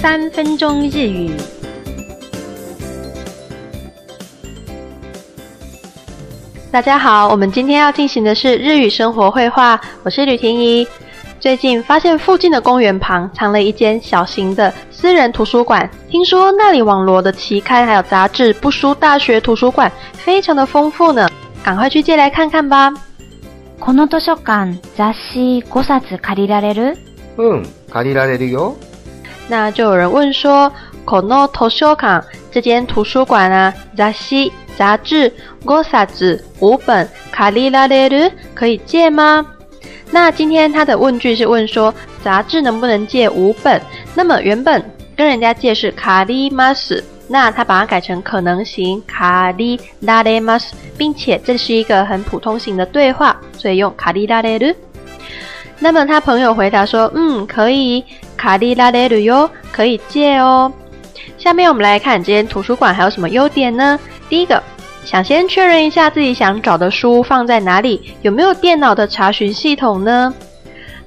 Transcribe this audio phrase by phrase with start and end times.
[0.00, 1.30] 三分钟日语。
[6.72, 10.88] 大家好，我们今天要进行的是日语生活绘画，我是吕婷怡。
[11.38, 21.28] 最近发现附近的公园旁藏了一间小型的私人图书馆，听说那里网罗的期刊还有杂志不输大学图书馆，非常的丰富呢。
[21.62, 22.90] 赶快去借来看看吧。
[23.78, 26.96] この図書館雑誌五冊借りられる？
[27.36, 28.74] うん、借りられるよ。
[29.50, 30.72] 那就有人问说
[31.04, 32.22] ，k o o o n t s h o k a
[32.52, 35.30] 这间图书馆啊，雑誌杂志
[35.64, 39.44] 五冊子五本、カリラレル可以借吗？
[40.12, 43.82] 那今天他的问句是问说，杂志能不能借五本？
[44.14, 44.80] 那么原本
[45.16, 54.72] 跟人家借是カリマス，那他把它改成可能型カリラレマス，并且这是一个很普通型的对话，所以用カリラレル。
[55.82, 58.04] 那么他朋友回答说，嗯，可以。
[58.40, 60.72] 卡利拉的哟，可以借哦。
[61.36, 63.98] 下面我们来看，今天图书馆还有什么优点呢？
[64.30, 64.62] 第一个，
[65.04, 70.32] 想先确认一下自己想找的书放在哪里，有没有电脑的查询系统呢？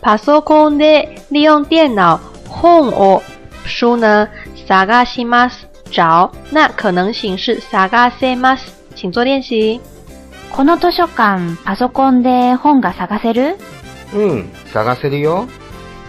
[0.00, 2.18] パソコンで利用电脑
[2.62, 3.22] 本哦，
[3.66, 4.26] 书呢，
[4.66, 5.52] 探します。
[5.90, 8.60] 找那可能形式，探します。
[8.94, 9.78] 请做练习。
[10.50, 13.54] この多少感パソコンで本が探せる？
[14.14, 15.46] 嗯，探せるよ。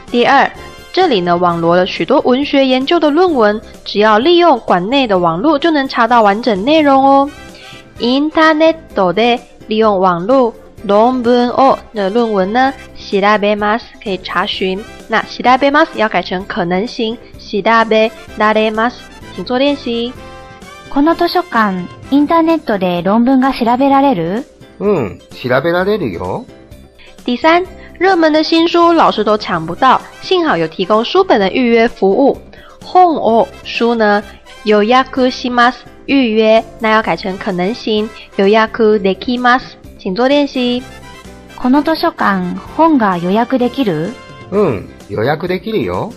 [0.10, 0.50] 第二。
[0.92, 7.30] 这里呢，网罗了许多文学研究的论文，只要利用馆内的网络就能查到完整内容哦。
[8.00, 10.52] n ンターネットで利用网络
[10.88, 14.84] 論文をの论文呢，調べます可以查询。
[15.08, 18.96] 那調べます要改成可能性調べられるます
[19.36, 20.12] 可能性。
[20.90, 24.44] この図書館インターネットで论文が調べられる？
[24.80, 26.44] 嗯，調べられるよ。
[27.26, 27.64] 第三。
[28.00, 32.36] 热门的新书老师都抢不到，幸好有提供书本的预约服务。
[32.94, 34.24] 本哦书呢，
[34.64, 35.74] 有 shimas
[36.06, 39.60] 预约那要改成可能性，有预约的吗？
[39.98, 40.82] 请做练习。
[41.58, 44.12] この図書館本が予約できる？
[44.52, 46.10] 嗯，予約できるよ。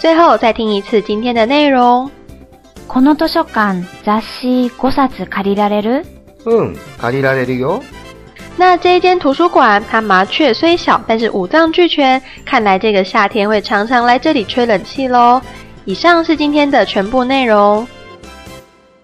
[0.00, 2.10] 最后再听一次今天的内容。
[2.88, 6.04] この図書館雑誌古冊借りられる？
[6.46, 7.80] ん、借りられるよ。
[8.60, 12.20] 那这一间图书馆，它麻雀虽小，但是五脏俱全。
[12.44, 15.40] 看来这个夏天会常常来这里吹冷气喽。
[15.86, 17.86] 以上是今天的全部内容。